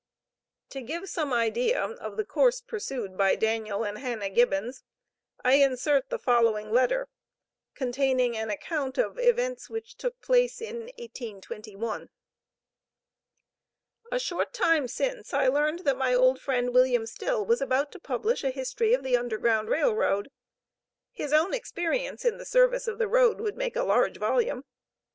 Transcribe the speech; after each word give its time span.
To 0.69 0.81
give 0.81 1.07
some 1.07 1.31
idea 1.31 1.79
of 1.79 2.17
the 2.17 2.25
course 2.25 2.59
pursued 2.59 3.15
by 3.15 3.35
Daniel 3.35 3.83
and 3.85 3.99
Hannah 3.99 4.31
Gibbons, 4.31 4.81
I 5.45 5.53
insert 5.61 6.09
the 6.09 6.17
following 6.17 6.71
letter, 6.71 7.07
containing 7.75 8.35
an 8.35 8.49
account 8.49 8.97
of 8.97 9.19
events 9.19 9.69
which 9.69 9.97
took 9.97 10.19
place 10.19 10.59
in 10.59 10.85
1821: 10.97 12.09
"A 14.11 14.19
short 14.19 14.53
time 14.55 14.87
since, 14.87 15.35
I 15.35 15.47
learned 15.47 15.81
that 15.85 15.97
my 15.99 16.15
old 16.15 16.41
friend, 16.41 16.73
William 16.73 17.05
Still, 17.05 17.45
was 17.45 17.61
about 17.61 17.91
to 17.91 17.99
publish 17.99 18.43
a 18.43 18.49
history 18.49 18.95
of 18.95 19.03
the 19.03 19.15
Underground 19.15 19.69
Rail 19.69 19.93
Road. 19.93 20.31
His 21.11 21.31
own 21.31 21.53
experience 21.53 22.25
in 22.25 22.37
the 22.39 22.45
service 22.47 22.87
of 22.87 22.97
this 22.97 23.07
road 23.07 23.39
would 23.39 23.55
make 23.55 23.75
a 23.75 23.83
large 23.83 24.17
volume. 24.17 24.63